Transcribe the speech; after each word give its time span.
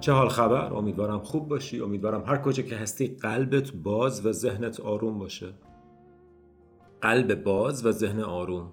چه 0.00 0.12
حال 0.12 0.28
خبر؟ 0.28 0.72
امیدوارم 0.74 1.18
خوب 1.18 1.48
باشی. 1.48 1.80
امیدوارم 1.80 2.24
هر 2.26 2.36
کجا 2.42 2.62
که 2.62 2.76
هستی 2.76 3.06
قلبت 3.06 3.72
باز 3.72 4.26
و 4.26 4.32
ذهنت 4.32 4.80
آروم 4.80 5.18
باشه. 5.18 5.54
قلب 7.00 7.42
باز 7.42 7.86
و 7.86 7.92
ذهن 7.92 8.20
آروم. 8.20 8.72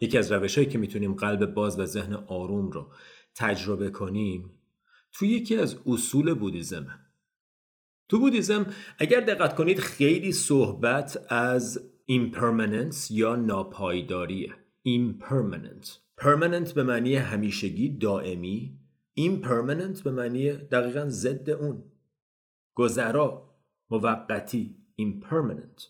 یکی 0.00 0.18
از 0.18 0.32
روش 0.32 0.58
هایی 0.58 0.70
که 0.70 0.78
می‌تونیم 0.78 1.14
قلب 1.14 1.54
باز 1.54 1.80
و 1.80 1.84
ذهن 1.84 2.14
آروم 2.14 2.70
رو 2.70 2.92
تجربه 3.34 3.90
کنیم 3.90 4.50
تو 5.12 5.24
یکی 5.24 5.56
از 5.56 5.76
اصول 5.86 6.34
بودیزمه 6.34 6.98
تو 8.08 8.18
بودیزم 8.18 8.66
اگر 8.98 9.20
دقت 9.20 9.54
کنید 9.54 9.78
خیلی 9.78 10.32
صحبت 10.32 11.26
از 11.28 11.90
impermanence 12.10 13.10
یا 13.10 13.36
ناپایداریه. 13.36 14.54
impermanent. 14.88 15.88
Permanent 16.20 16.72
به 16.72 16.82
معنی 16.82 17.14
همیشگی 17.14 17.98
دائمی. 17.98 18.79
Impermanent 19.28 20.02
به 20.02 20.10
معنی 20.10 20.52
دقیقا 20.52 21.06
ضد 21.08 21.50
اون. 21.50 21.92
گذرا 22.74 23.54
موقتی 23.90 24.76
impermanent. 25.00 25.82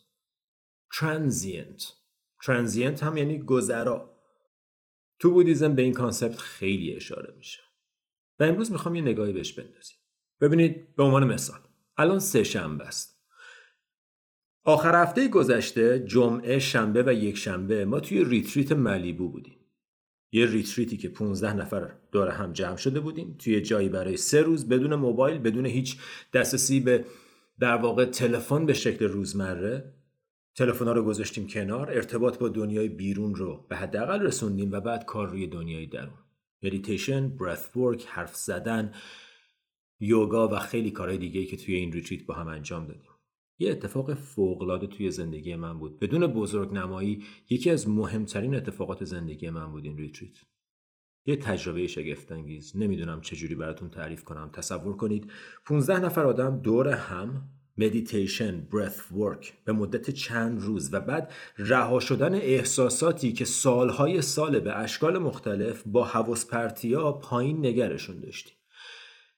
transient. 0.95 1.83
transient 2.45 3.03
هم 3.03 3.17
یعنی 3.17 3.39
گذرا. 3.39 4.17
تو 5.19 5.31
بودیزم 5.31 5.75
به 5.75 5.83
این 5.83 5.92
کانسپت 5.92 6.37
خیلی 6.37 6.97
اشاره 6.97 7.34
میشه. 7.37 7.61
و 8.39 8.45
امروز 8.45 8.72
می‌خوام 8.72 8.95
یه 8.95 9.03
نگاهی 9.03 9.33
بهش 9.33 9.53
بندازیم. 9.53 9.97
ببینید 10.41 10.97
به 10.97 11.03
عنوان 11.03 11.25
مثال 11.25 11.61
الان 11.97 12.19
سه 12.19 12.44
شنبه 12.44 12.84
است. 12.84 13.20
آخر 14.65 15.03
هفته 15.03 15.28
گذشته 15.28 15.98
جمعه 15.98 16.59
شنبه 16.59 17.03
و 17.03 17.12
یک 17.12 17.37
شنبه 17.37 17.84
ما 17.84 18.00
توی 18.00 18.25
retreat 18.25 18.72
ملیبو 18.72 19.28
بودیم. 19.28 19.59
یه 20.33 20.47
retreat 20.47 20.90
ی 20.90 20.97
که 20.97 21.09
15 21.09 21.53
نفر 21.53 21.92
دور 22.12 22.28
هم 22.28 22.53
جمع 22.53 22.77
شده 22.77 23.00
بودیم. 23.00 23.36
توی 23.39 23.61
جایی 23.61 23.89
برای 23.89 24.17
سه 24.17 24.42
روز 24.42 24.69
بدون 24.69 24.95
موبایل 24.95 25.39
بدون 25.39 25.67
هیچ 25.67 25.98
دسترسی 26.33 26.81
به 26.81 27.05
در 27.61 27.77
واقع 27.77 28.05
تلفن 28.05 28.67
به 28.67 28.72
شکل 28.72 29.05
روزمره 29.05 29.95
تلفن 30.56 30.89
رو 30.89 31.03
گذاشتیم 31.03 31.47
کنار. 31.47 31.91
ارتباط 31.91 32.39
با 32.39 32.48
دنیای 32.48 32.89
بیرون 32.89 33.34
رو 33.34 33.67
به 33.69 33.77
حداقل 33.77 34.20
رسوندیم 34.20 34.72
و 34.72 34.81
بعد 34.81 35.05
کار 35.05 35.28
روی 35.28 35.47
دنیای 35.47 35.87
درون. 35.87 36.19
مدیتیشن، 36.62 37.28
breathwork، 37.28 38.06
حرف 38.06 38.37
زدن، 38.37 38.94
یوگا 40.00 40.48
و 40.48 40.59
خیلی 40.59 40.91
کارهای 40.91 41.19
دیگه 41.19 41.44
که 41.44 41.56
توی 41.56 41.75
این 41.75 41.92
retreat 41.92 42.27
با 42.27 42.34
هم 42.34 42.48
انجام 42.48 42.87
دادیم. 42.87 43.09
یه 43.61 43.70
اتفاق 43.70 44.14
فوقالعاده 44.14 44.86
توی 44.86 45.11
زندگی 45.11 45.56
من 45.56 45.78
بود. 45.78 45.98
بدون 45.98 46.27
بزرگ 46.27 46.72
نمایی 46.72 47.25
یکی 47.50 47.70
از 47.70 47.89
مهمترین 47.89 48.55
اتفاقات 48.55 49.05
زندگی 49.05 49.50
من 49.50 49.72
بود 49.72 49.84
این 49.84 49.97
retreat. 49.97 50.36
یه 51.27 51.36
تجربه 51.36 51.86
شگفتانگیز 51.86 52.77
نمی‌دونم 52.77 53.20
چجوری 53.20 53.55
براتون 53.55 53.91
تعریف 53.91 54.25
کنم 54.25 54.50
تصور 54.53 54.97
کنید 54.97 55.31
15 55.64 56.00
نفر 56.00 56.27
آدم 56.27 56.61
دور 56.61 56.88
هم 56.88 57.48
مدیتیشن 57.78 58.69
breath 58.72 59.12
work 59.12 59.64
به 59.64 59.72
مدت 59.72 60.11
چند 60.11 60.61
روز 60.61 60.94
و 60.94 61.00
بعد 61.00 61.32
رها 61.59 62.00
شدن 62.00 62.34
احساساتی 62.34 63.32
که 63.32 63.44
سالهای 63.44 64.22
ساله 64.22 64.60
به 64.60 64.78
اشکال 64.78 65.19
مختلف 65.19 65.82
با 65.87 66.04
حواس 66.04 66.47
پرتیا 66.47 67.12
پایین 67.12 67.66
نگرشون 67.66 68.21
داشتیم 68.21 68.59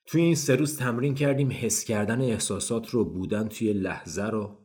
توی 0.05 0.21
این 0.21 0.35
سه 0.35 0.55
روز 0.55 0.77
تمرین 0.77 1.15
کردیم 1.15 1.51
حس 1.51 1.83
کردن 1.83 2.21
احساسات 2.21 2.89
رو 2.89 3.05
بودن 3.05 3.47
توی 3.47 3.73
لحظه 3.73 4.23
رو. 4.23 4.57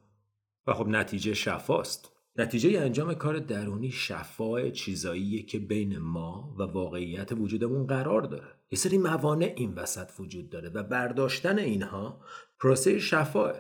و 0.67 0.75
خب 0.75 0.89
نتیجه 0.89 1.35
شفاست. 1.35 2.13
نتیجه 2.37 2.81
انجام 2.81 3.15
کار 3.15 3.39
درونی 3.39 3.91
شفاع 3.91 4.71
چیزاییه 4.71 5.43
که 5.43 5.59
بین 5.59 5.99
ما 5.99 6.55
و 6.59 6.63
واقعیت 6.63 7.33
وجودمون 7.33 7.87
قرار 7.87 8.23
داره. 8.23 8.49
یه 8.71 8.79
سری 8.79 8.99
موانع 8.99 9.53
این 9.57 9.75
وسط 9.75 10.11
وجود 10.19 10.51
داره 10.51 10.69
و 10.69 10.83
برداشتن 10.83 11.59
اینها 11.59 12.21
پروسه 12.61 12.99
شفاه. 12.99 13.53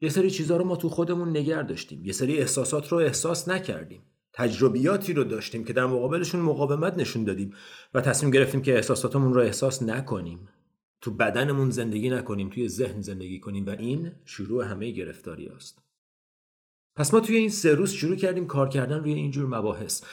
یه 0.00 0.08
سری 0.08 0.30
چیزها 0.30 0.56
رو 0.56 0.64
ما 0.64 0.76
تو 0.76 0.88
خودمون 0.88 1.36
نگر 1.36 1.62
داشتیم. 1.62 2.04
یه 2.04 2.12
سری 2.12 2.38
احساسات 2.38 2.88
رو 2.88 2.98
احساس 2.98 3.48
نکردیم. 3.48 4.02
تجربیاتی 4.32 5.12
رو 5.12 5.24
داشتیم 5.24 5.64
که 5.64 5.72
در 5.72 5.86
مقابلشون 5.86 6.40
مقاومت 6.40 6.98
نشون 6.98 7.24
دادیم 7.24 7.54
و 7.94 8.00
تصمیم 8.00 8.30
گرفتیم 8.30 8.62
که 8.62 8.74
احساساتمون 8.74 9.34
رو 9.34 9.40
احساس 9.40 9.82
نکنیم. 9.82 10.48
تو 11.06 11.12
بدنمون 11.12 11.70
زندگی 11.70 12.10
نکنیم 12.10 12.50
توی 12.50 12.68
ذهن 12.68 13.00
زندگی 13.00 13.40
کنیم 13.40 13.66
و 13.66 13.70
این 13.70 14.12
شروع 14.24 14.64
همه 14.64 14.90
گرفتاری 14.90 15.48
است 15.48 15.82
پس 16.96 17.14
ما 17.14 17.20
توی 17.20 17.36
این 17.36 17.48
سه 17.48 17.74
روز 17.74 17.92
شروع 17.92 18.16
کردیم 18.16 18.46
کار 18.46 18.68
کردن 18.68 18.98
روی 18.98 19.12
اینجور 19.14 19.46
مباحث 19.46 20.04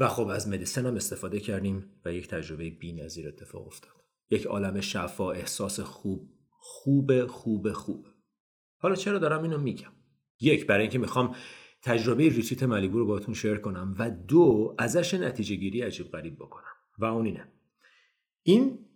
و 0.00 0.08
خب 0.08 0.26
از 0.26 0.48
مدیسن 0.48 0.86
هم 0.86 0.94
استفاده 0.94 1.40
کردیم 1.40 2.00
و 2.04 2.12
یک 2.12 2.28
تجربه 2.28 2.70
بی‌نظیر 2.70 3.28
اتفاق 3.28 3.66
افتاد. 3.66 3.92
یک 4.30 4.46
عالم 4.46 4.80
شفا 4.80 5.32
احساس 5.32 5.80
خوب 5.80 6.30
خوب 6.50 7.26
خوب 7.26 7.72
خوب. 7.72 8.06
حالا 8.78 8.94
چرا 8.94 9.18
دارم 9.18 9.42
اینو 9.42 9.58
میگم؟ 9.58 9.92
یک 10.40 10.66
برای 10.66 10.82
اینکه 10.82 10.98
می‌خوام 10.98 11.34
تجربه 11.82 12.28
ریتریت 12.28 12.62
ملیبو 12.62 12.98
رو 12.98 13.06
باهاتون 13.06 13.34
شیر 13.34 13.56
کنم 13.56 13.94
و 13.98 14.10
دو 14.10 14.74
ازش 14.78 15.14
نتیجه 15.14 15.54
گیری 15.54 15.82
عجیب 15.82 16.10
غریب 16.10 16.34
بکنم. 16.34 16.74
و 16.98 17.04
اون 17.04 17.26
اینه. 17.26 17.52
این 18.42 18.89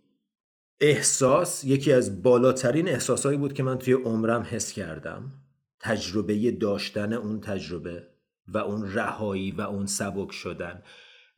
احساس 0.86 1.64
یکی 1.64 1.92
از 1.92 2.22
بالاترین 2.22 2.88
احساسهایی 2.88 3.38
بود 3.38 3.52
که 3.52 3.62
من 3.62 3.78
توی 3.78 3.92
عمرم 3.92 4.42
حس 4.50 4.72
کردم. 4.72 5.32
تجربه 5.80 6.50
داشتن 6.50 7.12
اون 7.12 7.40
تجربه 7.40 8.08
و 8.48 8.58
اون 8.58 8.92
رهایی 8.92 9.50
و 9.50 9.60
اون 9.60 9.86
سبک 9.86 10.32
شدن. 10.32 10.82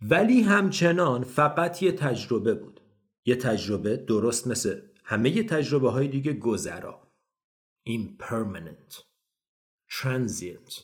ولی 0.03 0.43
همچنان 0.43 1.25
فقط 1.25 1.83
یه 1.83 1.93
تجربه 1.93 2.55
بود. 2.55 2.81
یه 3.25 3.37
تجربه 3.37 3.97
درست 3.97 4.47
مثل 4.47 4.81
همه 5.05 5.43
تجربه 5.43 5.91
های 5.91 6.09
دیگه 6.09 6.33
گذرا. 6.33 7.13
Impermanent. 7.89 8.95
Transient. 9.91 10.81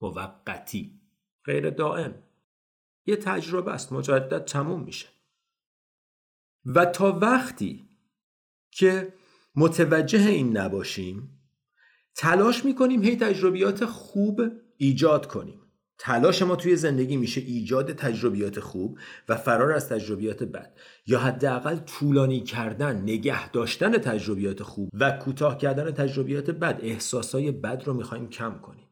موقتی. 0.00 1.00
غیر 1.44 1.70
دائم. 1.70 2.14
یه 3.06 3.16
تجربه 3.16 3.72
است. 3.72 3.92
مجدد 3.92 4.44
تموم 4.44 4.82
میشه. 4.82 5.08
و 6.66 6.84
تا 6.84 7.18
وقتی 7.22 7.93
که 8.76 9.12
متوجه 9.56 10.26
این 10.26 10.56
نباشیم 10.56 11.30
تلاش 12.16 12.64
می‌کنیم 12.64 13.02
هی 13.02 13.16
تجربیات 13.16 13.84
خوب 13.84 14.42
ایجاد 14.76 15.26
کنیم. 15.26 15.60
تلاش 15.98 16.42
ما 16.42 16.56
توی 16.56 16.76
زندگی 16.76 17.16
میشه 17.16 17.40
ایجاد 17.40 17.92
تجربیات 17.92 18.60
خوب 18.60 18.98
و 19.28 19.36
فرار 19.36 19.72
از 19.72 19.88
تجربیات 19.88 20.42
بد. 20.42 20.76
یا 21.06 21.18
حداقل 21.18 21.76
طولانی 21.76 22.40
کردن 22.40 23.02
نگه 23.02 23.50
داشتن 23.50 23.98
تجربیات 23.98 24.62
خوب 24.62 24.90
و 24.94 25.10
کوتاه 25.10 25.58
کردن 25.58 25.90
تجربیات 25.90 26.50
بد. 26.50 26.80
احساسای 26.82 27.52
بد 27.52 27.82
رو 27.86 27.94
می‌خوایم 27.94 28.28
کم 28.28 28.58
کنیم. 28.62 28.88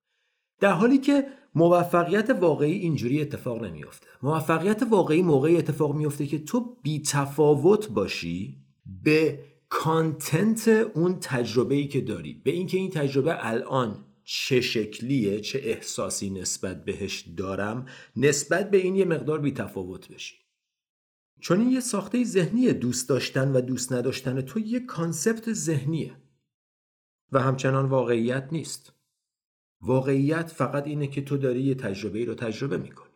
در 0.61 0.73
حالی 0.73 0.99
که 0.99 1.27
موفقیت 1.55 2.31
واقعی 2.31 2.73
اینجوری 2.73 3.21
اتفاق 3.21 3.65
نمیافته. 3.65 4.07
موفقیت 4.23 4.83
واقعی 4.91 5.23
موقعی 5.23 5.57
اتفاق 5.57 5.97
میافته 5.97 6.27
که 6.27 6.39
تو 6.39 6.77
بی 6.83 7.03
تفاوت 7.03 7.89
باشی 7.89 8.57
به 9.03 9.39
content 9.75 10.69
اون 10.69 11.19
تجربه 11.21 11.75
ای 11.75 11.89
که 11.89 12.01
داری 12.01 12.35
به 12.45 12.51
اینکه 12.51 12.77
این 12.77 12.91
تجربه 12.91 13.47
الان 13.47 14.05
چه 14.25 14.61
شکلیه 14.61 15.41
چه 15.41 15.59
احساسی 15.63 16.31
نسبت 16.31 16.85
بهش 16.85 17.21
دارم 17.37 17.87
نسبت 18.17 18.71
به 18.71 18.77
این 18.77 18.97
یه 18.97 19.05
مقدار 19.05 19.39
بی 19.39 19.53
تفاوت 19.53 20.09
بشی 20.09 20.37
چون 21.41 21.61
این 21.61 21.71
یه 21.71 21.81
ساخته 21.81 22.25
ذهنیه 22.25 22.73
دوست 22.73 23.09
داشتن 23.09 23.53
و 23.53 23.61
دوست 23.61 23.93
نداشتن 23.93 24.41
تو 24.41 24.59
یه 24.61 24.81
concept 24.81 25.53
ذهنیه. 25.53 26.17
و 27.33 27.39
همچنان 27.39 27.87
واقعیت 27.87 28.49
نیست. 28.53 28.93
واقعیت 29.81 30.49
فقط 30.49 30.87
اینه 30.87 31.07
که 31.07 31.23
تو 31.23 31.37
داری 31.37 31.63
یه 31.63 31.75
تجربه 31.75 32.25
رو 32.25 32.35
تجربه 32.35 32.77
می‌کنی. 32.77 33.12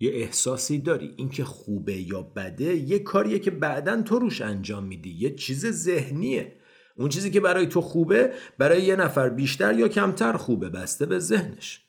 یه 0.00 0.10
احساسی 0.14 0.78
داری. 0.78 1.14
اینکه 1.16 1.44
خوبه 1.44 1.96
یا 1.96 2.22
بده 2.22 2.76
یه 2.76 2.98
کاریه 2.98 3.38
که 3.38 3.50
بعدا 3.50 4.02
تو 4.02 4.18
روش 4.18 4.40
انجام 4.40 4.84
میدی. 4.84 5.10
یه 5.10 5.34
چیز 5.34 5.66
ذهنیه. 5.66 6.56
اون 6.96 7.08
چیزی 7.08 7.30
که 7.30 7.40
برای 7.40 7.66
تو 7.66 7.80
خوبه 7.80 8.34
برای 8.58 8.82
یه 8.82 8.96
نفر 8.96 9.28
بیشتر 9.28 9.78
یا 9.78 9.88
کمتر 9.88 10.32
خوبه. 10.32 10.68
بسته 10.68 11.06
به 11.06 11.18
ذهنش. 11.18 11.86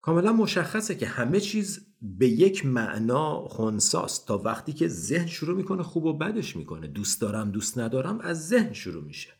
کاملا 0.00 0.32
مشخصه 0.32 0.94
که 0.94 1.06
همه 1.06 1.40
چیز 1.40 1.86
به 2.00 2.28
یک 2.28 2.66
معنا 2.66 3.48
خونساست. 3.48 4.26
تا 4.26 4.38
وقتی 4.38 4.72
که 4.72 4.88
ذهن 4.88 5.26
شروع 5.26 5.56
می‌کنه 5.56 5.82
خوب 5.82 6.04
و 6.04 6.18
بدش 6.18 6.56
می‌کنه. 6.56 6.86
دوست 6.86 7.20
دارم 7.20 7.50
دوست 7.50 7.78
ندارم 7.78 8.20
از 8.20 8.48
ذهن 8.48 8.72
شروع 8.72 9.04
میشه. 9.04 9.30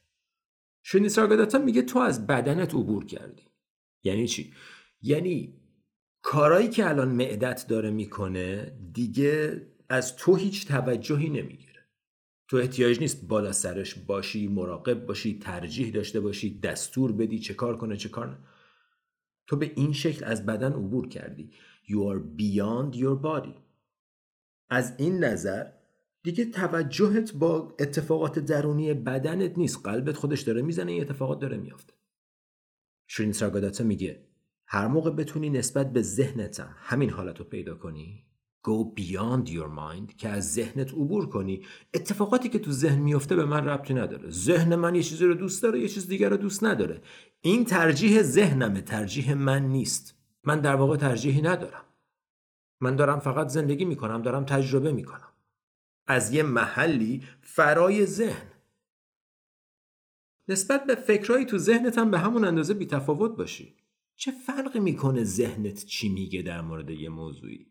شنیسارگاداتا 0.82 1.58
میگه 1.58 1.82
تو 1.82 1.98
از 1.98 2.26
بدنت 2.26 2.74
عبور 2.74 3.06
کردی. 3.06 3.42
یعنی 4.04 4.28
چی؟ 4.28 4.52
یعنی 5.02 5.61
کارایی 6.22 6.68
که 6.68 6.88
الان 6.88 7.08
معدت 7.08 7.66
داره 7.68 7.90
می‌کنه 7.90 8.78
دیگه 8.92 9.66
از 9.88 10.16
تو 10.16 10.36
هیچ 10.36 10.68
توجهی 10.68 11.28
نمی‌گیره. 11.30 11.72
تو 12.48 12.56
احتیاج 12.56 13.00
نیست 13.00 13.28
بالا 13.28 13.52
سرش 13.52 13.94
باشی 13.94 14.48
مراقب 14.48 15.06
باشی 15.06 15.38
ترجیح 15.38 15.92
داشته 15.92 16.20
باشی 16.20 16.60
دستور 16.60 17.12
بدی 17.12 17.38
چه 17.38 17.54
کار 17.54 17.76
کنه 17.76 17.96
چه 17.96 18.08
کار 18.08 18.30
نه. 18.30 18.38
تو 19.46 19.56
به 19.56 19.72
این 19.76 19.92
شکل 19.92 20.24
از 20.24 20.46
بدن 20.46 20.72
عبور 20.72 21.08
کردی. 21.08 21.50
You 21.86 21.94
are 21.94 22.40
beyond 22.40 22.96
your 22.96 23.24
body. 23.24 23.54
از 24.70 24.94
این 24.98 25.24
نظر 25.24 25.66
دیگه 26.22 26.44
توجهت 26.44 27.32
با 27.32 27.76
اتفاقات 27.80 28.38
درونی 28.38 28.94
بدنت 28.94 29.58
نیست. 29.58 29.86
قلبت 29.86 30.16
خودش 30.16 30.40
داره 30.40 30.62
می‌زنه 30.62 30.92
این 30.92 31.02
اتفاقات 31.02 31.40
داره 31.40 31.56
میافته. 31.56 31.94
شرین 33.06 33.32
سارگاداتا 33.32 33.84
میگه 33.84 34.31
هر 34.74 34.86
موقع 34.86 35.10
بتونی 35.10 35.50
نسبت 35.50 35.92
به 35.92 36.02
ذهنتم 36.02 36.76
همین 36.78 37.10
حالت 37.10 37.38
رو 37.38 37.44
پیدا 37.44 37.74
کنی 37.74 38.24
go 38.68 39.00
beyond 39.00 39.48
your 39.48 39.68
mind 39.78 40.14
که 40.16 40.28
از 40.28 40.52
ذهنت 40.52 40.92
عبور 40.92 41.28
کنی 41.28 41.66
اتفاقاتی 41.94 42.48
که 42.48 42.58
تو 42.58 42.72
ذهن 42.72 42.98
میفته 42.98 43.36
به 43.36 43.44
من 43.44 43.68
ربطی 43.68 43.94
نداره. 43.94 44.30
ذهن 44.30 44.74
من 44.74 44.94
یه 44.94 45.02
چیزی 45.02 45.24
رو 45.24 45.34
دوست 45.34 45.62
داره 45.62 45.80
یه 45.80 45.88
چیز 45.88 46.08
دیگر 46.08 46.28
رو 46.28 46.36
دوست 46.36 46.64
نداره. 46.64 47.02
این 47.40 47.64
ترجیح 47.64 48.22
ذهنمه 48.22 48.80
ترجیح 48.80 49.34
من 49.34 49.62
نیست. 49.62 50.18
من 50.44 50.60
در 50.60 50.74
واقع 50.74 50.96
ترجیحی 50.96 51.42
ندارم. 51.42 51.84
من 52.80 52.96
دارم 52.96 53.18
فقط 53.18 53.48
زندگی 53.48 53.84
می‌کنم 53.84 54.22
دارم 54.22 54.44
تجربه 54.44 54.92
می‌کنم. 54.92 55.32
از 56.06 56.34
یه 56.34 56.42
محلی 56.42 57.22
فرای 57.40 58.06
ذهن. 58.06 58.48
نسبت 60.48 60.86
به 60.86 60.94
فکرهایی 60.94 61.44
تو 61.44 61.58
ذهنت 61.58 61.98
به 61.98 62.18
همون 62.18 62.44
اندازه 62.44 62.74
بیتفاوت 62.74 63.36
باشی. 63.36 63.81
چه 64.22 64.30
فرقی 64.46 64.80
می‌کنه 64.80 65.24
ذهنت 65.24 65.84
چی 65.84 66.08
میگه 66.08 66.42
در 66.42 66.60
مورد 66.60 66.90
یه 66.90 67.08
موضوعی؟ 67.08 67.66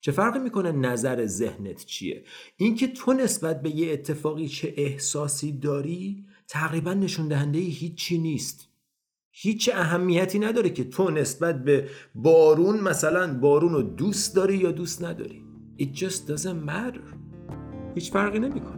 چه 0.00 0.12
فرقی 0.12 0.38
می‌کنه 0.38 0.72
نظر 0.72 1.26
ذهنت 1.26 1.84
چیه؟ 1.84 2.24
اینکه 2.56 2.88
تو 2.88 3.12
نسبت 3.12 3.62
به 3.62 3.76
یه 3.76 3.92
اتفاقی 3.92 4.48
چه 4.48 4.74
احساسی 4.76 5.52
داری 5.52 6.26
تقریبا 6.48 6.94
نشون 6.94 7.28
دهنده 7.28 7.58
هیچی 7.58 8.18
نیست. 8.18 8.68
هیچ 9.30 9.70
اهمیتی 9.74 10.38
نداره 10.38 10.70
که 10.70 10.84
تو 10.84 11.10
نسبت 11.10 11.64
به 11.64 11.88
بارون 12.14 12.80
مثلا 12.80 13.38
بارون 13.38 13.72
رو 13.72 13.82
دوست 13.82 14.36
داری 14.36 14.56
یا 14.56 14.72
دوست 14.72 15.04
نداری. 15.04 15.44
It 15.80 15.98
just 15.98 16.30
doesn't 16.30 16.68
matter. 16.68 17.16
هیچ 17.94 18.10
فرقی 18.12 18.38
نمی‌کنه. 18.38 18.77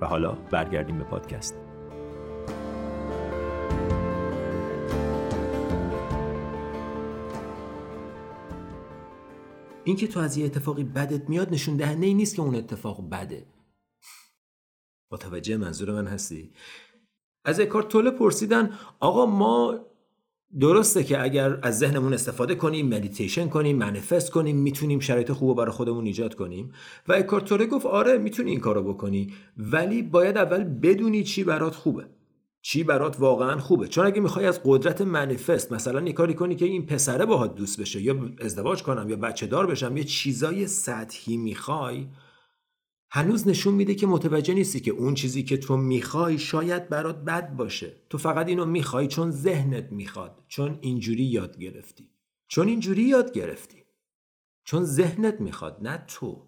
و 0.00 0.06
حالا 0.06 0.32
برگردیم 0.32 0.98
به 0.98 1.04
پادکست. 1.04 1.54
اینکه 9.84 10.06
تو 10.06 10.20
از 10.20 10.36
یه 10.36 10.44
اتفاقی 10.44 10.84
بدت 10.84 11.28
میاد 11.28 11.52
نشون 11.52 11.76
دهنده 11.76 12.06
این 12.06 12.14
نیست 12.14 12.36
که 12.36 12.42
اون 12.42 12.54
اتفاق 12.54 13.08
بده. 13.10 13.46
متوجه 15.12 15.56
منظور 15.56 15.92
من 15.92 16.06
هستی؟ 16.06 16.52
از 17.44 17.60
اکهارت 17.60 17.88
توله 17.88 18.10
پرسیدن 18.10 18.78
آقا 19.00 19.26
ما 19.26 19.80
درسته 20.60 21.04
که 21.04 21.22
اگر 21.22 21.58
از 21.62 21.78
ذهنمون 21.78 22.14
استفاده 22.14 22.54
کنیم 22.54 22.88
مدیتیشن 22.88 23.48
کنیم 23.48 23.76
منفست 23.76 24.30
کنیم 24.30 24.56
می‌تونیم 24.56 25.00
شرایط 25.00 25.32
خوب 25.32 25.58
برای 25.58 25.72
خودمون 25.72 26.06
ایجاد 26.06 26.34
کنیم. 26.34 26.72
و 27.08 27.12
اکهارت 27.12 27.42
توله 27.42 27.66
گفت 27.66 27.86
آره 27.86 28.18
می‌تونی 28.18 28.50
این 28.50 28.60
کارو 28.60 28.82
بکنی 28.82 29.32
ولی 29.56 30.02
باید 30.02 30.36
اول 30.36 30.64
بدونی 30.64 31.24
چی 31.24 31.44
برات 31.44 31.74
خوبه. 31.74 32.04
چی 32.62 32.84
برات 32.84 33.20
واقعا 33.20 33.58
خوبه. 33.58 33.88
چون 33.88 34.06
اگه 34.06 34.20
می‌خوای 34.20 34.46
از 34.46 34.60
قدرت 34.64 35.00
منفست 35.00 35.72
مثلا 35.72 36.00
یه 36.00 36.12
کاری 36.12 36.34
کنی 36.34 36.56
که 36.56 36.64
این 36.64 36.86
پسره 36.86 37.26
باهات 37.26 37.54
دوست 37.54 37.80
بشه 37.80 38.02
یا 38.02 38.16
ازدواج 38.40 38.82
کنم 38.82 39.10
یا 39.10 39.16
بچه 39.16 39.46
دار 39.46 39.66
بشم 39.66 39.96
یا 39.96 40.02
چیزای 40.02 40.66
سطحی 40.66 41.36
می‌خوای 41.36 42.06
هنوز 43.10 43.48
نشون 43.48 43.74
میده 43.74 43.94
که 43.94 44.06
متوجه 44.06 44.54
نیستی 44.54 44.80
که 44.80 44.90
اون 44.90 45.14
چیزی 45.14 45.42
که 45.42 45.56
تو 45.56 45.76
می‌خوای 45.76 46.38
شاید 46.38 46.88
برات 46.88 47.24
بد 47.24 47.56
باشه. 47.56 47.92
تو 48.10 48.18
فقط 48.18 48.48
اینو 48.48 48.64
می‌خوای 48.64 49.08
چون 49.08 49.30
ذهنت 49.30 49.92
می‌خواد 49.92 50.42
چون 50.48 50.78
اینجوری 50.80 51.24
یاد 51.24 51.58
گرفتی. 51.58 52.10
چون 52.48 52.68
اینجوری 52.68 53.02
یاد 53.02 53.32
گرفتی. 53.32 53.84
چون 54.64 54.84
ذهنت 54.84 55.40
می‌خواد 55.40 55.78
نه 55.82 56.04
تو. 56.06 56.46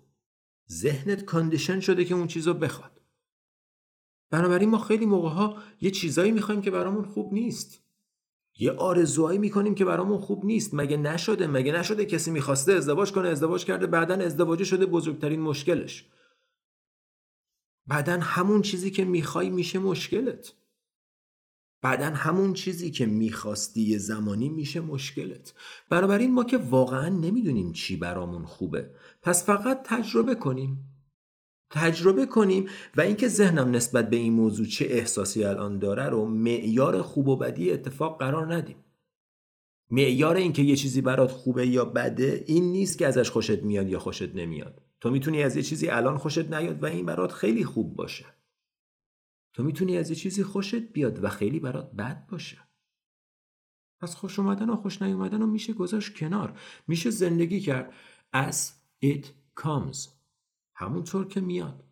ذهنت 0.72 1.24
کاندیشن 1.24 1.80
شده 1.80 2.04
که 2.04 2.14
اون 2.14 2.26
چیزو 2.26 2.54
بخواد. 2.54 3.00
بنابراین 4.30 4.68
ما 4.68 4.78
خیلی 4.78 5.06
موقع 5.06 5.28
ها 5.28 5.56
یه 5.80 5.90
چیزایی 5.90 6.32
می‌خوایم 6.32 6.60
که 6.60 6.70
برامون 6.70 7.04
خوب 7.04 7.32
نیست. 7.32 7.82
یه 8.58 8.72
آرزوهایی 8.72 9.38
می‌کنیم 9.38 9.74
که 9.74 9.84
برامون 9.84 10.18
خوب 10.18 10.44
نیست. 10.44 10.74
مگه 10.74 10.96
نشده؟ 10.96 11.46
مگه 11.46 11.72
نشده 11.72 12.04
کسی 12.04 12.30
می‌خواسته 12.30 12.72
ازدواج 12.72 13.12
کنه؟ 13.12 13.28
ازدواج 13.28 13.64
کرده 13.64 13.86
بعدا 13.86 14.14
ازدواج 14.14 14.64
شده 14.64 14.86
بزرگترین 14.86 15.40
مشکلش. 15.40 16.04
بعدا 17.88 18.18
همون 18.20 18.62
چیزی 18.62 18.90
که 18.90 19.04
می‌خوای 19.04 19.50
میشه 19.50 19.78
مشکلت. 19.78 20.52
بعدا 21.82 22.06
همون 22.06 22.52
چیزی 22.52 22.90
که 22.90 23.06
می‌خواستی 23.06 23.98
زمانی 23.98 24.48
میشه 24.48 24.80
مشکلت. 24.80 25.54
بنابراین 25.90 26.32
ما 26.32 26.44
که 26.44 26.58
واقعا 26.58 27.08
نمی‌دونیم 27.08 27.72
چی 27.72 27.96
برامون 27.96 28.44
خوبه. 28.44 28.90
پس 29.22 29.46
فقط 29.46 29.82
تجربه 29.84 30.34
کنیم. 30.34 30.84
تجربه 31.70 32.26
کنیم 32.26 32.68
و 32.96 33.00
اینکه 33.00 33.28
ذهنم 33.28 33.70
نسبت 33.70 34.10
به 34.10 34.16
این 34.16 34.32
موضوع 34.32 34.66
چه 34.66 34.84
احساسی 34.84 35.44
الان 35.44 35.78
داره 35.78 36.04
رو 36.08 36.26
معیار 36.26 37.02
خوب 37.02 37.28
و 37.28 37.36
بدی 37.36 37.72
اتفاق 37.72 38.18
قرار 38.18 38.54
ندیم. 38.54 38.84
معیار 39.90 40.36
اینکه 40.36 40.62
یه 40.62 40.76
چیزی 40.76 41.00
برات 41.00 41.30
خوبه 41.30 41.66
یا 41.66 41.84
بده 41.84 42.44
این 42.46 42.72
نیست 42.72 42.98
که 42.98 43.06
ازش 43.06 43.30
خوشت 43.30 43.62
میاد 43.62 43.88
یا 43.88 43.98
خوشت 43.98 44.34
نمیاد. 44.34 44.87
تو 45.00 45.10
می‌تونی 45.10 45.42
از 45.42 45.56
یه 45.56 45.62
چیزی 45.62 45.88
الان 45.88 46.18
خوشت 46.18 46.52
نیاد 46.52 46.82
و 46.82 46.86
این 46.86 47.06
برات 47.06 47.32
خیلی 47.32 47.64
خوب 47.64 47.96
باشه. 47.96 48.26
تو 49.52 49.62
می‌تونی 49.62 49.96
از 49.96 50.10
یه 50.10 50.16
چیزی 50.16 50.42
خوشت 50.42 50.92
بیاد 50.92 51.24
و 51.24 51.28
خیلی 51.28 51.60
برات 51.60 51.92
بد 51.92 52.26
باشه. 52.26 52.58
پس 54.00 54.14
خوش 54.14 54.38
اومدن 54.38 54.70
و 54.70 54.76
خوش 54.76 55.02
نیومدن 55.02 55.40
رو 55.40 55.46
میشه 55.46 55.72
گذاشت 55.72 56.16
کنار. 56.16 56.60
میشه 56.86 57.10
زندگی 57.10 57.60
کرد. 57.60 57.92
As 58.36 58.56
it 59.04 59.26
comes. 59.60 60.08
همونطور 60.74 61.28
که 61.28 61.40
میاد. 61.40 61.84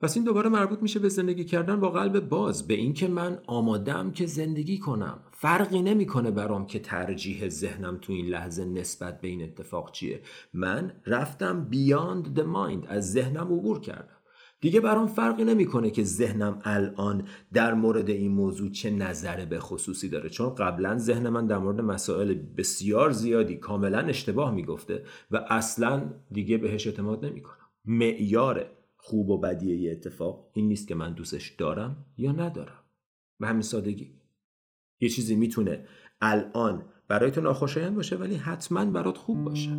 پس 0.00 0.16
این 0.16 0.24
دوباره 0.24 0.48
مربوط 0.48 0.82
میشه 0.82 0.98
به 0.98 1.08
زندگی 1.08 1.44
کردن 1.44 1.80
با 1.80 1.90
قلب 1.90 2.28
باز 2.28 2.66
به 2.66 2.74
اینکه 2.74 3.08
من 3.08 3.42
آمادم 3.46 4.10
که 4.12 4.26
زندگی 4.26 4.78
کنم. 4.78 5.25
فرقی 5.38 5.82
نمی‌کنه 5.82 6.30
برام 6.30 6.66
که 6.66 6.78
ترجیح 6.78 7.48
ذهنم 7.48 7.98
تو 8.02 8.12
این 8.12 8.26
لحظه 8.26 8.64
نسبت 8.64 9.20
به 9.20 9.28
این 9.28 9.42
اتفاق 9.42 9.92
چیه. 9.92 10.20
من 10.52 10.92
رفتم 11.06 11.64
بیاند 11.64 12.40
the 12.40 12.44
mind 12.44 12.86
از 12.88 13.12
ذهنم 13.12 13.52
عبور 13.52 13.80
کردم. 13.80 14.16
دیگه 14.60 14.80
برام 14.80 15.06
فرقی 15.06 15.44
نمی‌کنه 15.44 15.90
که 15.90 16.04
ذهنم 16.04 16.58
الان 16.64 17.28
در 17.52 17.74
مورد 17.74 18.10
این 18.10 18.32
موضوع 18.32 18.70
چه 18.70 18.90
نظر 18.90 19.44
به 19.44 19.58
خصوصی 19.58 20.08
داره. 20.08 20.28
چون 20.28 20.54
قبلا 20.54 20.98
ذهن 20.98 21.28
من 21.28 21.46
در 21.46 21.58
مورد 21.58 21.80
مسائل 21.80 22.34
بسیار 22.34 23.10
زیادی 23.10 23.56
کاملا 23.56 23.98
اشتباه 23.98 24.54
می‌گفته 24.54 25.04
و 25.30 25.44
اصلا 25.48 26.14
دیگه 26.30 26.58
بهش 26.58 26.86
اعتماد 26.86 27.24
نمی‌کنم. 27.24 27.66
معیار 27.84 28.70
خوب 28.96 29.30
و 29.30 29.40
بدی 29.40 29.90
اتفاق 29.90 30.50
این 30.52 30.68
نیست 30.68 30.88
که 30.88 30.94
من 30.94 31.12
دوستش 31.12 31.50
دارم 31.50 32.06
یا 32.18 32.32
ندارم. 32.32 32.82
به 33.40 33.46
همین 33.46 33.62
سادگی. 33.62 34.25
یه 35.00 35.08
چیزی 35.08 35.36
می‌تونه 35.36 35.84
الان 36.20 36.84
برای 37.08 37.30
تو 37.30 37.40
ناخوشایند 37.40 37.94
باشه 37.94 38.16
ولی 38.16 38.34
حتما 38.34 38.84
برات 38.84 39.18
خوب 39.18 39.44
باشه. 39.44 39.70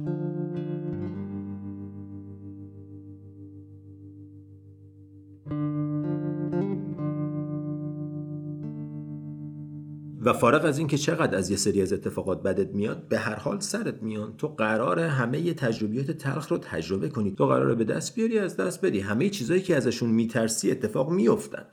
و 10.21 10.33
فارغ 10.33 10.65
از 10.65 10.77
اینکه 10.77 10.97
چقدر 10.97 11.37
از 11.37 11.49
یه 11.49 11.57
سری 11.57 11.81
از 11.81 11.93
اتفاقات 11.93 12.43
بدت 12.43 12.69
میاد 12.75 13.07
به 13.07 13.17
هر 13.17 13.35
حال 13.35 13.59
سرت 13.59 14.03
میان 14.03 14.37
تو 14.37 14.47
قراره 14.47 15.07
همه 15.07 15.53
تجربیات 15.53 16.11
تلخ 16.11 16.51
رو 16.51 16.57
تجربه 16.57 17.09
کنی. 17.09 17.31
تو 17.31 17.47
قراره 17.47 17.75
به 17.75 17.83
دست 17.83 18.15
بیاری 18.15 18.39
از 18.39 18.57
دست 18.57 18.85
بدی. 18.85 18.99
همه 18.99 19.29
چیزایی 19.29 19.61
که 19.61 19.75
ازشون 19.75 20.09
میترسی 20.09 20.71
اتفاق 20.71 21.11
میافتن. 21.11 21.65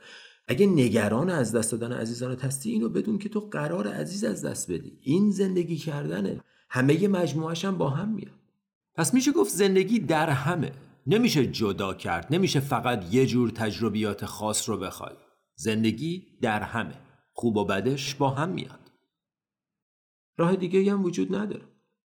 اگه 0.47 0.65
نگران 0.65 1.29
از 1.29 1.55
دست 1.55 1.71
دادن 1.71 1.91
عزیزان 1.91 2.39
هستی 2.39 2.71
اینو 2.71 2.89
بدون 2.89 3.17
که 3.17 3.29
تو 3.29 3.39
قرار 3.39 3.87
عزیز 3.87 4.23
از 4.23 4.45
دست 4.45 4.71
بدی. 4.71 4.99
این 5.01 5.31
زندگی 5.31 5.77
کردنه. 5.77 6.41
همه 6.69 7.07
مجموعش 7.07 7.65
هم 7.65 7.77
با 7.77 7.89
هم 7.89 8.09
میاد 8.09 8.39
پس 8.95 9.13
میشه 9.13 9.31
گفت 9.31 9.51
زندگی 9.51 9.99
در 9.99 10.29
همه. 10.29 10.71
نمیشه 11.07 11.47
جدا 11.47 11.93
کرد 11.93 12.27
نمیشه 12.29 12.59
فقط 12.59 13.13
یه 13.13 13.25
جور 13.25 13.49
تجربیات 13.49 14.25
خاص 14.25 14.69
رو 14.69 14.77
بخوای. 14.77 15.15
زندگی 15.55 16.27
در 16.41 16.61
همه. 16.61 16.95
خوب 17.33 17.57
و 17.57 17.65
بدش 17.65 18.15
با 18.15 18.29
هم 18.29 18.49
میاد. 18.49 18.79
راه 20.37 20.55
دیگه 20.55 20.91
هم 20.91 21.03
وجود 21.03 21.35
نداره. 21.35 21.65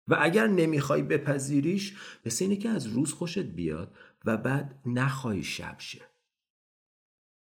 و 0.09 0.17
اگر 0.21 0.47
نمی‌خوای 0.47 1.03
بپذیریش 1.03 1.97
مثل 2.27 2.45
اینه 2.45 2.57
که 2.57 2.69
از 2.69 2.87
روز 2.87 3.13
خوشت 3.13 3.39
بیاد 3.39 3.95
و 4.25 4.37
بعد 4.37 4.81
نخوای 4.87 5.43
شب 5.43 5.77
شه. 5.79 6.01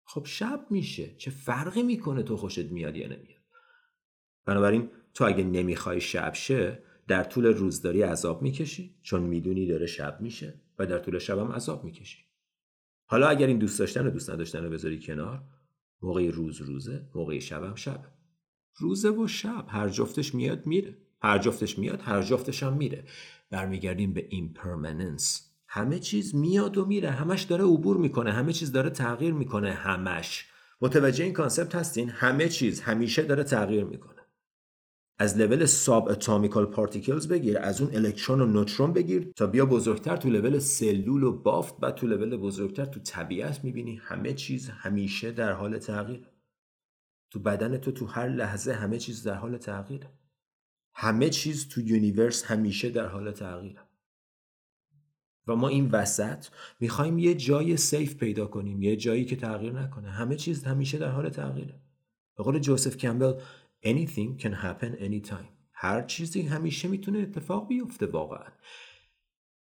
خب 0.09 0.25
شب 0.27 0.67
میشه. 0.71 1.15
چه 1.17 1.31
فرقی 1.31 1.83
می‌کنه 1.83 2.23
تو 2.23 2.37
خوشت 2.37 2.73
میاد 2.73 2.97
یا 2.97 3.07
نمیاد؟ 3.07 3.43
بنابراین 4.45 4.91
تو 5.15 5.25
اگه 5.25 5.45
نمی‌خوای 5.45 6.01
شب 6.01 6.35
شه 6.35 6.83
در 7.09 7.25
طول 7.25 7.47
روزداری 7.47 8.03
عذاب 8.03 8.43
می‌کشی 8.43 8.99
چون 9.03 9.23
می‌دونی 9.23 9.67
داره 9.67 9.87
شب 9.87 10.21
میشه 10.21 10.61
و 10.79 10.87
در 10.87 10.99
طول 10.99 11.19
شب 11.19 11.39
هم 11.39 11.53
عذاب 11.53 11.85
می‌کشی. 11.85 12.19
حالا 13.07 13.29
اگر 13.29 13.47
این 13.47 13.59
دوست 13.59 13.79
داشتن 13.79 14.07
و 14.07 14.11
دوست 14.11 14.31
نداشتن 14.31 14.65
رو 14.65 14.71
بذاری 14.71 15.01
کنار 15.01 15.43
موقع 16.03 16.31
روز 16.31 16.61
روزه 16.61 17.09
موقع 17.15 17.39
شب 17.39 17.65
هم 17.65 17.75
شبه. 17.75 18.05
روز 18.77 19.11
و 19.11 19.27
شب 19.27 19.65
هر 19.69 19.89
جفتش 19.89 20.35
میاد 20.35 20.67
میره. 20.67 20.99
هر 21.23 21.39
جفتش 21.39 21.79
میاد 21.79 22.01
هر 22.03 22.23
جفتش 22.23 22.63
هم 22.63 22.73
میره. 22.73 23.05
برمیگردیم 23.51 24.13
به 24.13 24.27
impermanence 24.31 25.56
همه 25.77 25.99
چیز 25.99 26.35
میاد 26.35 26.79
و 26.79 26.85
میره. 26.85 27.11
همش 27.11 27.43
داره 27.43 27.65
عبور 27.65 27.97
می‌کنه. 27.97 28.33
همه 28.33 28.53
چیز 28.53 28.73
داره 28.73 28.91
تغییر 28.91 29.33
می‌کنه. 29.35 29.73
همش. 29.73 30.47
متوجه 30.81 31.25
این 31.25 31.33
concept 31.33 31.75
هستین؟ 31.75 32.11
همه 32.11 32.49
چیز 32.49 32.81
همیشه 32.81 33.23
داره 33.23 33.45
تغییر 33.45 33.85
می‌کنه. 33.85 34.23
از 35.19 35.39
level 35.39 35.67
sub 35.67 36.09
atomical 36.09 36.67
particles 36.67 37.29
بگیر 37.29 37.59
از 37.59 37.81
اون 37.81 37.95
الکترون 37.95 38.41
و 38.41 38.47
نوترون 38.47 38.93
بگیر 38.93 39.33
تا 39.37 39.47
بیا 39.47 39.67
بزرگتر 39.67 40.17
تو 40.17 40.31
لول 40.31 40.59
سلول 40.59 41.23
و 41.23 41.33
بافت 41.43 41.75
و 41.83 41.91
تو 41.91 42.07
لول 42.07 42.37
بزرگتر 42.37 42.85
تو 42.85 43.01
طبیعت 43.01 43.65
می‌بینی. 43.65 44.01
همه 44.03 44.33
چیز 44.33 44.69
همیشه 44.69 45.33
در 45.33 45.53
حال 45.53 45.79
تغییر. 45.79 46.29
تو 47.31 47.39
بدن 47.39 47.77
تو 47.77 47.93
تو 47.93 48.07
هر 48.07 48.29
لحظه 48.29 48.73
همه 48.73 48.99
چیز 48.99 49.23
در 49.23 49.35
حال 49.35 49.57
تغییر. 49.57 50.07
همه 50.95 51.31
چیز 51.31 51.69
تو 51.69 51.81
universe 51.81 52.45
همیشه 52.45 52.91
در 52.91 53.07
حال 53.07 53.33
تغییر. 53.33 53.86
و 55.47 55.57
ما 55.57 55.69
این 55.69 55.89
وسط 55.91 56.47
می‌خوایم 56.81 57.19
یه 57.19 57.35
جای 57.35 57.77
safe 57.77 58.17
پیدا 58.17 58.47
کنیم 58.47 58.83
یه 58.83 58.97
جایی 58.97 59.25
که 59.25 59.37
تغییر 59.37 59.73
نکنه. 59.73 60.11
همه 60.11 60.37
چیز 60.37 60.65
همیشه 60.65 60.99
در 60.99 61.11
حال 61.11 61.29
تغییره. 61.29 61.81
به 62.37 62.45
قول 62.45 62.59
جوزف 62.59 62.97
کمبل 62.97 63.33
anything 63.85 64.43
can 64.43 64.53
happen 64.53 65.01
anytime. 65.01 65.49
هر 65.73 66.03
چیزی 66.03 66.43
همیشه 66.43 66.89
می‌تونه 66.89 67.19
اتفاق 67.19 67.69
بیفته 67.69 68.07
واقعا. 68.07 68.53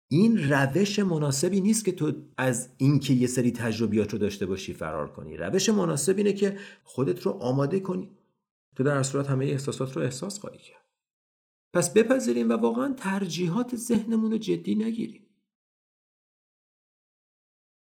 این 0.08 0.50
روش 0.52 0.98
مناسبی 0.98 1.60
نیست 1.60 1.84
که 1.84 1.92
تو 1.92 2.12
از 2.36 2.68
اینکه 2.76 3.14
یه 3.14 3.26
سری 3.26 3.52
تجربیات 3.52 4.12
رو 4.12 4.18
داشته 4.18 4.46
باشی 4.46 4.72
فرار 4.72 5.12
کنی. 5.12 5.36
روش 5.36 5.68
مناسب 5.68 6.16
اینه 6.16 6.32
که 6.32 6.58
خودت 6.84 7.22
رو 7.22 7.32
آماده 7.32 7.80
کنی. 7.80 8.10
تو 8.76 8.84
در 8.84 8.93
هر 8.93 9.02
صورت 9.02 9.30
همه 9.30 9.44
احساسات 9.44 9.96
رو 9.96 10.02
احساس 10.02 10.38
خواهی 10.38 10.58
کرد. 10.58 10.84
پس 11.72 11.92
بپذیریم 11.92 12.48
و 12.48 12.52
واقعا 12.52 12.94
ترجیحات 12.96 13.76
ذهنمون 13.76 14.30
رو 14.30 14.38
جدی 14.38 14.74
نگیریم. 14.74 15.26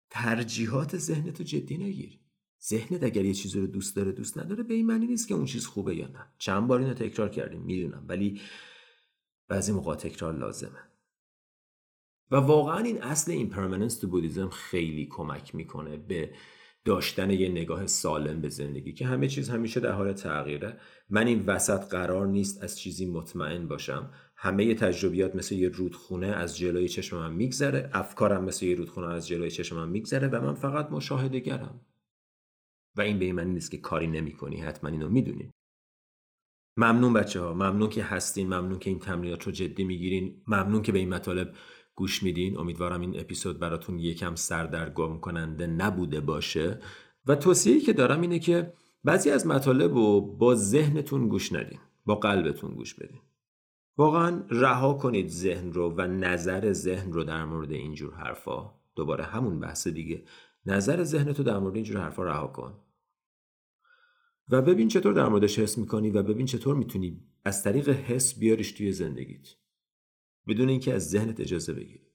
ترجیحات 0.09 0.97
ذهنتو 0.97 1.43
جدی 1.43 1.77
نگیر. 1.77 2.19
ذهنت 2.63 3.03
اگر 3.03 3.25
یه 3.25 3.33
چیزی 3.33 3.59
رو 3.59 3.67
دوست 3.67 3.95
داره 3.95 4.11
دوست 4.11 4.37
نداره 4.37 4.63
به 4.63 4.73
این 4.73 4.85
معنی 4.85 5.07
نیست 5.07 5.27
که 5.27 5.33
اون 5.33 5.45
چیز 5.45 5.65
خوبه 5.65 5.95
یا 5.95 6.07
نه. 6.07 6.33
چند 6.37 6.67
بار 6.67 6.79
اینو 6.79 6.93
تکرار 6.93 7.29
کردیم 7.29 7.61
می‌دونم 7.61 8.05
ولی 8.07 8.41
بعضی 9.47 9.71
موقع 9.71 9.95
تکرار 9.95 10.37
لازمه. 10.37 10.79
و 12.31 12.35
واقعا 12.35 12.79
این 12.79 13.03
اصل 13.03 13.31
impermanence 13.31 13.99
تو 13.99 14.07
بودیزم 14.07 14.49
خیلی 14.49 15.05
کمک 15.05 15.55
می‌کنه 15.55 15.97
به 15.97 16.33
داشتن 16.85 17.29
یه 17.29 17.49
نگاه 17.49 17.87
سالم 17.87 18.41
به 18.41 18.49
زندگی 18.49 18.93
که 18.93 19.07
همه 19.07 19.27
چیز 19.27 19.49
همیشه 19.49 19.79
در 19.79 19.91
حال 19.91 20.13
تغییره. 20.13 20.79
من 21.09 21.27
این 21.27 21.45
وسط 21.45 21.89
قرار 21.89 22.27
نیست 22.27 22.63
از 22.63 22.79
چیزی 22.79 23.05
مطمئن 23.05 23.67
باشم. 23.67 24.11
همه 24.41 24.73
تجربیات 24.73 25.35
مثل 25.35 25.55
یه 25.55 25.69
رودخونه 25.69 26.27
از 26.27 26.57
جلوی 26.57 26.89
چشم 26.89 27.17
من 27.17 27.33
میگذره 27.33 27.89
افکارم 27.93 28.43
مثل 28.43 28.65
یه 28.65 28.75
رودخونه 28.75 29.07
از 29.07 29.27
جلوی 29.27 29.51
چشم 29.51 29.75
من 29.75 29.89
میگذره 29.89 30.27
و 30.27 30.41
من 30.41 30.53
فقط 30.53 30.91
مشاهده 30.91 31.39
گرم 31.39 31.81
و 32.97 33.01
این 33.01 33.19
به 33.19 33.25
این 33.25 33.35
معنی 33.35 33.53
نیست 33.53 33.71
که 33.71 33.77
کاری 33.77 34.07
نمی 34.07 34.31
کنی 34.31 34.61
حتما 34.61 34.89
اینو 34.89 35.09
می‌دونی. 35.09 35.51
ممنون 36.77 37.13
بچه 37.13 37.41
ها 37.41 37.53
ممنون 37.53 37.89
که 37.89 38.03
هستین 38.03 38.47
ممنون 38.47 38.79
که 38.79 38.89
این 38.89 38.99
تمرینات 38.99 39.43
رو 39.43 39.51
جدی 39.51 39.83
می‌گیرین 39.83 40.41
ممنون 40.47 40.81
که 40.81 40.91
به 40.91 40.99
این 40.99 41.09
مطالب 41.09 41.55
گوش 41.95 42.23
میدین. 42.23 42.57
امیدوارم 42.57 43.01
این 43.01 43.19
اپیزود 43.19 43.59
براتون 43.59 43.99
یکم 43.99 44.35
سردرگم 44.35 45.19
کننده 45.19 45.67
نبوده 45.67 46.19
باشه. 46.19 46.79
و 47.25 47.35
توصیه‌ای 47.35 47.79
که 47.79 47.93
دارم 47.93 48.21
اینه 48.21 48.39
که 48.39 48.73
بعضی 49.03 49.29
از 49.29 49.47
مطالب 49.47 49.93
رو 49.93 50.21
با 50.21 50.55
ذهنتون 50.55 51.27
گوش 51.27 51.53
ندین 51.53 51.79
با 52.05 52.15
قلبتون 52.15 52.75
گوش 52.75 52.93
بدین. 52.93 53.21
واقعا 53.99 54.43
رها 54.49 54.93
کنید 54.93 55.29
ذهن 55.29 55.73
رو 55.73 55.93
و 55.97 56.01
نظر 56.01 56.73
ذهن 56.73 57.11
رو 57.11 57.23
در 57.23 57.45
مورد 57.45 57.71
اینجور 57.71 58.13
حرفا. 58.13 58.73
دوباره 58.95 59.23
همون 59.23 59.59
بحث 59.59 59.87
دیگه. 59.87 60.23
نظر 60.65 61.03
ذهن 61.03 61.33
تو 61.33 61.43
در 61.43 61.59
مورد 61.59 61.75
اینجور 61.75 62.01
حرفا 62.01 62.23
رها 62.23 62.47
کن. 62.47 62.79
و 64.49 64.61
ببین 64.61 64.87
چطور 64.87 65.13
در 65.13 65.27
موردش 65.29 65.59
حس 65.59 65.77
می‌کنی 65.77 66.09
و 66.09 66.23
ببین 66.23 66.45
چطور 66.45 66.75
می‌تونی 66.75 67.21
از 67.45 67.63
طریق 67.63 67.89
حس 67.89 68.39
بیاریش 68.39 68.71
توی 68.71 68.91
زندگیت. 68.91 69.47
بدون 70.47 70.69
اینکه 70.69 70.93
از 70.93 71.09
ذهنت 71.09 71.39
اجازه 71.39 71.73
بگیری. 71.73 72.07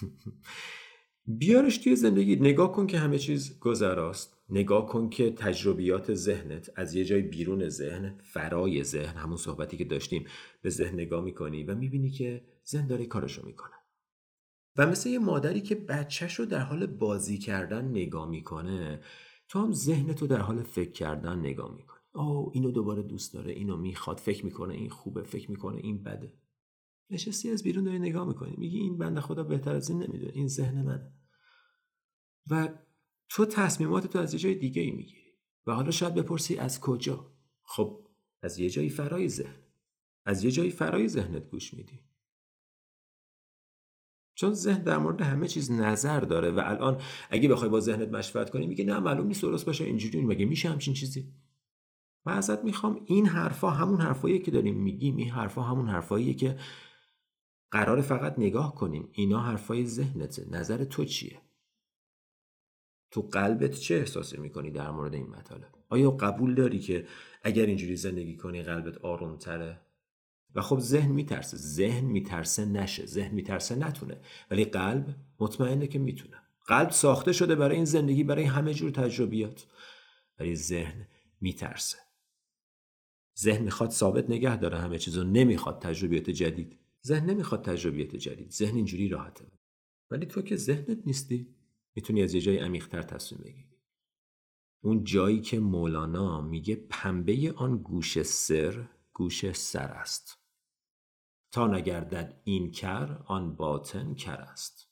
بیارش 1.26 1.78
توی 1.78 1.96
زندگی. 1.96 2.36
نگاه 2.36 2.72
کن 2.72 2.86
که 2.86 2.98
همه 2.98 3.18
چیز 3.18 3.58
گذراست. 3.58 4.36
نگاه 4.50 4.86
کن 4.86 5.08
که 5.08 5.30
تجربیات 5.30 6.14
ذهنت 6.14 6.70
از 6.76 6.94
یه 6.94 7.04
جای 7.04 7.22
بیرون 7.22 7.68
ذهن 7.68 8.18
فرای 8.22 8.84
ذهن 8.84 9.16
همون 9.16 9.36
صحبتی 9.36 9.76
که 9.76 9.84
داشتیم 9.84 10.24
به 10.62 10.70
ذهن 10.70 10.94
نگاه 10.94 11.24
می‌کنی 11.24 11.64
و 11.64 11.74
می‌بینی 11.74 12.10
که 12.10 12.44
ذهن 12.68 12.86
داره 12.86 13.06
کارشو 13.06 13.46
می‌کنه. 13.46 13.72
و 14.76 14.86
مثل 14.86 15.08
یه 15.08 15.18
مادری 15.18 15.60
که 15.60 15.74
بچهش 15.74 16.34
رو 16.34 16.46
در 16.46 16.60
حال 16.60 16.86
بازی 16.86 17.38
کردن 17.38 17.84
نگاه 17.84 18.28
می‌کنه 18.28 19.00
تو 19.48 19.58
هم 19.58 19.72
ذهن 19.72 20.12
تو 20.12 20.26
در 20.26 20.40
حال 20.40 20.62
فکر 20.62 20.92
کردن 20.92 21.38
نگاه 21.38 21.74
می‌کنی. 21.76 22.00
او 22.14 22.50
اینو 22.54 22.70
دوباره 22.70 23.02
دوست 23.02 23.34
داره 23.34 23.52
اینو 23.52 23.76
می‌خواد 23.76 24.18
فکر 24.18 24.44
می‌کنه 24.44 24.74
این 24.74 24.90
خوبه 24.90 25.22
فکر 25.22 25.50
می‌کنه 25.50 25.80
این 25.82 26.02
بده. 26.02 26.32
نشستی 27.10 27.50
از 27.50 27.62
بیرون 27.62 27.84
داری 27.84 27.98
نگاه 27.98 28.28
می‌کنی. 28.28 28.54
میگی 28.58 28.78
این 28.78 28.98
بنده 28.98 29.20
خدا 29.20 29.44
بهتر 29.44 29.74
از 29.74 29.90
این 29.90 30.02
نمی‌دونه. 30.02 30.32
این 30.34 30.48
ذهن 30.48 30.82
منه. 30.82 31.12
و 32.50 32.68
تو 33.28 33.46
تصمیمات 33.46 34.06
تو 34.06 34.18
از 34.18 34.34
یه 34.34 34.40
جای 34.40 34.54
دیگه 34.54 34.82
ای 34.82 34.90
می‌گیری. 34.90 35.24
و 35.66 35.72
حالا 35.72 35.90
شاید 35.90 36.14
بپرسی 36.14 36.56
از 36.56 36.80
کجا؟ 36.80 37.32
خب 37.62 38.08
از 38.42 38.58
یه 38.58 38.70
جایی 38.70 38.88
فرای 38.88 39.28
ذهن. 39.28 39.56
از 40.24 40.44
یه 40.44 40.50
جایی 40.50 40.70
فرای 40.70 41.08
ذهنت 41.08 41.48
گوش 41.48 41.74
میدی. 41.74 42.00
چون 44.34 44.54
ذهن 44.54 44.82
در 44.82 44.98
مورد 44.98 45.20
همه 45.20 45.48
چیز 45.48 45.70
نظر 45.70 46.20
داره 46.20 46.50
و 46.50 46.62
الان 46.64 47.00
اگه 47.30 47.48
بخوای 47.48 47.70
با 47.70 47.80
ذهنت 47.80 48.08
مشورت 48.08 48.50
کنی 48.50 48.66
میگه 48.66 48.84
نه 48.84 49.00
معلوم 49.00 49.26
نیست 49.26 49.42
درست 49.42 49.66
باشه 49.66 49.84
اینجوری 49.84 50.24
مگه 50.24 50.44
میشه 50.44 50.68
همچین 50.70 50.94
چیزی؟ 50.94 51.32
من 52.26 52.32
ازت 52.32 52.64
می‌خوام 52.64 53.00
این 53.06 53.26
حرفا 53.26 53.70
همون 53.70 54.00
حرفایی 54.00 54.38
که 54.38 54.50
داریم 54.50 54.82
میگیم. 54.82 55.16
این 55.16 55.30
حرفا 55.30 55.62
همون 55.62 55.88
حرفاییه 55.88 56.34
که 56.34 56.58
قرار 57.74 58.00
فقط 58.00 58.38
نگاه 58.38 58.74
کنیم. 58.74 59.08
اینا 59.12 59.40
حرفای 59.40 59.86
ذهنته. 59.86 60.46
نظر 60.50 60.84
تو 60.84 61.04
چیه؟ 61.04 61.40
تو 63.10 63.22
قلبت 63.22 63.70
چه 63.74 63.94
احساسی 63.94 64.36
می‌کنی 64.36 64.70
در 64.70 64.90
مورد 64.90 65.14
این 65.14 65.26
مطالب؟ 65.26 65.68
آیا 65.88 66.10
قبول 66.10 66.54
داری 66.54 66.78
که 66.78 67.06
اگر 67.42 67.66
اینجوری 67.66 67.96
زندگی 67.96 68.36
کنی 68.36 68.62
قلبت 68.62 68.98
آرومتره؟ 68.98 69.80
و 70.54 70.62
خب 70.62 70.78
ذهن 70.78 71.10
میترسه. 71.12 71.56
ذهن 71.56 72.04
میترسه 72.04 72.64
نشه. 72.64 73.06
ذهن 73.06 73.34
میترسه 73.34 73.74
نتونه. 73.74 74.20
ولی 74.50 74.64
قلب 74.64 75.14
مطمئنه 75.40 75.86
که 75.86 75.98
می‌تونه. 75.98 76.36
قلب 76.66 76.90
ساخته 76.90 77.32
شده 77.32 77.54
برای 77.54 77.76
این 77.76 77.84
زندگی 77.84 78.24
برای 78.24 78.44
همه 78.44 78.74
جور 78.74 78.90
تجربیات. 78.90 79.66
ولی 80.38 80.56
ذهن 80.56 81.08
میترسه. 81.40 81.98
ذهن 83.38 83.62
می‌خواد 83.62 83.90
ثابت 83.90 84.30
نگه 84.30 84.56
داره. 84.56 84.78
همه 84.78 84.98
چیزو 84.98 85.24
نمی‌خواد. 85.24 85.82
تجربیات 85.82 86.30
جدید. 86.30 86.83
ذهن 87.06 87.30
نمی‌خواد 87.30 87.64
تجربیات 87.64 88.16
جدید 88.16 88.50
ذهن 88.50 88.76
اینجوری 88.76 89.08
راحته. 89.08 89.46
ولی 90.10 90.26
تو 90.26 90.42
که 90.42 90.56
ذهنت 90.56 91.06
نیستی 91.06 91.54
می‌تونی 91.94 92.22
از 92.22 92.34
یه 92.34 92.40
جای 92.40 92.58
عمیقتر 92.58 93.02
تصمیم 93.02 93.40
بگیری. 93.44 93.74
اون 94.80 95.04
جایی 95.04 95.40
که 95.40 95.60
مولانا 95.60 96.40
میگه 96.40 96.74
پنبه 96.90 97.54
آن 97.56 97.78
گوش 97.78 98.22
سر 98.22 98.88
گوش 99.12 99.52
سر 99.52 99.88
است. 99.88 100.38
تا 101.52 101.66
نگردد 101.66 102.40
این 102.44 102.70
کر 102.70 103.22
آن 103.26 103.56
باطن 103.56 104.14
کر 104.14 104.36
است. 104.36 104.88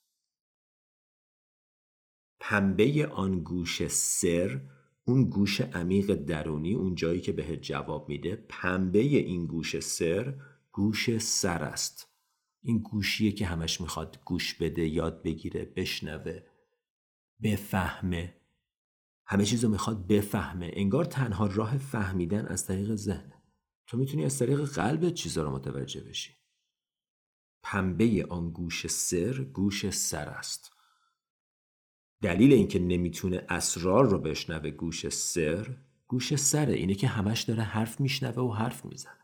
پنبه 2.39 3.07
آن 3.07 3.43
گوش 3.43 3.87
سر 3.87 4.61
اون 5.05 5.29
گوش 5.29 5.61
عمیق 5.61 6.13
درونی 6.13 6.73
اون 6.73 6.95
جایی 6.95 7.21
که 7.21 7.31
بهت 7.31 7.61
جواب 7.61 8.09
میده 8.09 8.45
پنبه 8.49 8.99
این 8.99 9.45
گوش 9.45 9.79
سر 9.79 10.35
گوش 10.73 11.17
سر 11.17 11.63
است. 11.63 12.07
این 12.61 12.79
گوشیه 12.79 13.31
که 13.31 13.45
همش 13.45 13.81
می‌خواد 13.81 14.19
گوش 14.25 14.53
بده 14.53 14.87
یاد 14.87 15.23
بگیره 15.23 15.65
بشنوه 15.65 16.39
بفهمه. 17.43 18.35
همه 19.25 19.45
چیزو 19.45 19.69
می‌خواد 19.69 20.07
بفهمه. 20.07 20.71
انگار 20.73 21.05
تنها 21.05 21.47
راه 21.47 21.77
فهمیدن 21.77 22.45
از 22.45 22.65
طریق 22.65 22.95
ذهن. 22.95 23.33
تو 23.87 23.97
می‌تونی 23.97 24.25
از 24.25 24.39
طریق 24.39 24.65
قلب 24.65 25.09
چیزا 25.09 25.43
رو 25.43 25.51
متوجه 25.51 26.01
بشی. 26.01 26.33
پنبه 27.63 28.25
آن 28.29 28.51
گوش 28.51 28.87
سر 28.87 29.43
گوش 29.43 29.89
سر 29.89 30.29
است. 30.29 30.71
دلیل 32.21 32.53
اینکه 32.53 32.79
نمی‌تونه 32.79 33.45
اسرار 33.49 34.05
رو 34.09 34.19
بشنوه 34.19 34.69
گوش 34.69 35.09
سر 35.09 35.77
گوش 36.07 36.35
سره 36.35 36.73
اینه 36.73 36.95
که 36.95 37.07
همش 37.07 37.41
داره 37.41 37.63
حرف 37.63 37.99
میشنوه 37.99 38.43
و 38.43 38.53
حرف 38.53 38.85
می‌زنه. 38.85 39.22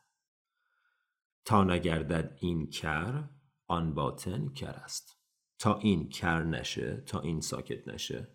تا 1.45 1.63
نگردد 1.63 2.37
این 2.41 2.69
کر 2.69 3.29
آن 3.67 3.93
باطن 3.93 4.49
کر 4.49 4.69
است. 4.69 5.17
تا 5.59 5.77
این 5.77 6.09
کر 6.09 6.43
نشه 6.43 7.03
تا 7.05 7.19
این 7.19 7.41
ساکت 7.41 7.87
نشه. 7.87 8.27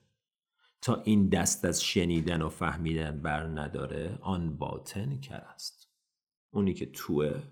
تا 0.83 1.03
این 1.03 1.29
دست 1.29 1.65
از 1.65 1.85
شنیدن 1.85 2.43
و 2.43 2.49
فهمیدن 2.49 3.23
بر 3.23 3.47
نداره 3.47 4.19
آن 4.23 4.57
باطن 4.57 5.21
کر 5.21 5.45
است. 5.55 5.91
اونی 6.51 6.75
که 6.75 6.87
توه 6.87 7.43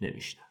نمیشنه 0.00 0.42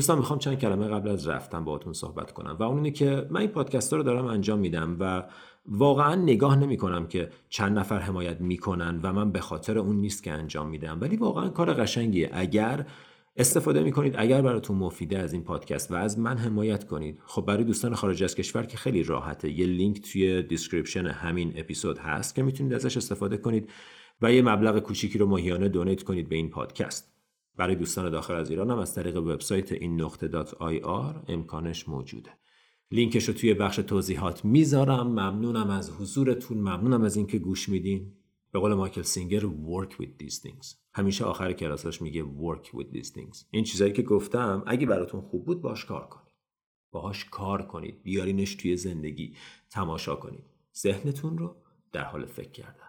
دوستان 0.00 0.18
می‌خوام 0.18 0.38
چند 0.38 0.58
کلمه 0.58 0.88
قبل 0.88 1.08
از 1.08 1.28
رفتن 1.28 1.64
باهاتون 1.64 1.92
صحبت 1.92 2.32
کنم 2.32 2.56
و 2.58 2.62
اون 2.62 2.76
اینه 2.76 2.90
که 2.90 3.26
من 3.30 3.40
این 3.40 3.50
پادکست 3.50 3.92
رو 3.92 4.02
دارم 4.02 4.26
انجام 4.26 4.58
میدم 4.58 4.96
و 5.00 5.24
واقعا 5.66 6.14
نگاه 6.14 6.56
نمی 6.56 6.76
کنم 6.76 7.06
که 7.06 7.30
چند 7.48 7.78
نفر 7.78 7.98
حمایت 7.98 8.40
می‌کنن 8.40 9.00
و 9.02 9.12
من 9.12 9.32
به 9.32 9.40
خاطر 9.40 9.78
اون 9.78 9.96
نیست 9.96 10.22
که 10.22 10.32
انجام 10.32 10.68
میدم. 10.68 10.98
ولی 11.00 11.16
واقعا 11.16 11.48
کار 11.48 11.74
قشنگیه. 11.74 12.30
اگر 12.32 12.86
استفاده 13.36 13.82
می‌کنید 13.82 14.14
اگر 14.18 14.42
براتون 14.42 14.76
مفیده 14.76 15.18
از 15.18 15.32
این 15.32 15.42
پادکست 15.44 15.90
و 15.90 15.94
از 15.94 16.18
من 16.18 16.36
حمایت 16.38 16.86
کنید 16.86 17.18
خب 17.26 17.46
برای 17.46 17.64
دوستان 17.64 17.94
خارج 17.94 18.24
از 18.24 18.34
کشور 18.34 18.62
که 18.62 18.76
خیلی 18.76 19.02
راحته 19.02 19.50
یه 19.50 19.66
لینک 19.66 20.00
توی 20.12 20.42
description 20.42 21.06
همین 21.06 21.52
اپیزود 21.56 21.98
هست 21.98 22.34
که 22.34 22.42
می‌تونید 22.42 22.72
ازش 22.72 22.96
استفاده 22.96 23.36
کنید 23.36 23.70
و 24.22 24.32
یه 24.32 24.42
مبلغ 24.42 24.78
کوچیکی 24.78 25.18
رو 25.18 25.26
ماهیانه 25.26 25.68
donate 25.68 26.02
کنید 26.02 26.28
به 26.28 26.36
این 26.36 26.50
پادکست. 26.50 27.19
برای 27.60 27.74
دوستان 27.74 28.10
داخل 28.10 28.34
از 28.34 28.50
ایران 28.50 28.70
هم 28.70 28.78
از 28.78 28.94
طریق 28.94 29.16
وبسایت 29.16 29.72
این 29.72 30.00
نقطه 30.00 30.28
dot 30.28 30.54
IR 30.54 31.24
امکانش 31.28 31.88
موجوده. 31.88 32.30
لینکش 32.90 33.28
رو 33.28 33.34
توی 33.34 33.54
بخش 33.54 33.76
توضیحات 33.76 34.44
می‌ذارم. 34.44 35.06
ممنونم 35.06 35.70
از 35.70 35.90
حضورتون. 35.90 36.58
ممنونم 36.58 37.02
از 37.02 37.16
اینکه 37.16 37.38
گوش 37.38 37.68
میدین. 37.68 38.12
به 38.52 38.58
قول 38.58 38.74
مایکل 38.74 39.02
سینگر 39.02 39.40
work 39.40 39.92
with 39.92 40.24
these 40.24 40.34
things. 40.34 40.76
همیشه 40.94 41.24
آخر 41.24 41.52
کلاساش 41.52 42.02
میگه 42.02 42.24
work 42.24 42.66
with 42.66 42.96
these 42.96 43.08
things. 43.08 43.44
این 43.50 43.64
چیزایی 43.64 43.92
که 43.92 44.02
گفتم 44.02 44.62
اگه 44.66 44.86
براتون 44.86 45.20
خوب 45.20 45.46
بود 45.46 45.62
باش 45.62 45.84
کار 45.84 46.06
کنید. 46.06 46.34
باهاش 46.90 47.24
کار 47.24 47.62
کنید. 47.62 48.02
بیارینش 48.02 48.54
توی 48.54 48.76
زندگی. 48.76 49.34
تماشا 49.70 50.16
کنید. 50.16 50.44
ذهنتون 50.76 51.38
رو 51.38 51.56
در 51.92 52.04
حال 52.04 52.26
فکر 52.26 52.50
کردن. 52.50 52.88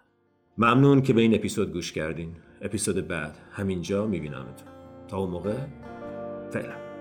ممنون 0.58 1.02
که 1.02 1.12
به 1.12 1.20
این 1.20 1.34
اپیزود 1.34 1.72
گوش 1.72 1.92
کردین. 1.92 2.36
اپیزود 2.62 3.08
بعد. 3.08 3.38
همینجا 3.52 4.06
میبینمتون. 4.06 4.68
تا 5.08 5.18
اون 5.18 5.30
موقع 5.30 5.56
فعلا. 6.50 6.91